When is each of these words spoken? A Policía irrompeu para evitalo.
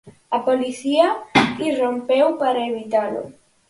A 0.37 0.39
Policía 0.47 1.07
irrompeu 1.69 2.27
para 2.41 2.65
evitalo. 2.71 3.23